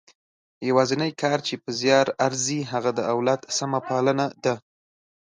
یوازنۍ 0.69 1.11
کار 1.21 1.39
چې 1.47 1.53
په 1.63 1.69
زیار 1.79 2.07
ارزي 2.25 2.59
هغه 2.71 2.91
د 2.97 2.99
اولاد 3.13 3.41
سمه 3.57 3.79
پالنه 3.87 4.25
ده. 4.43 4.55